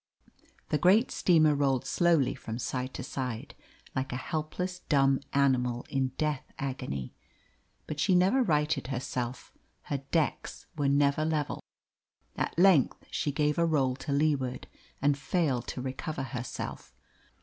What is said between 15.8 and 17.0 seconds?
recover herself.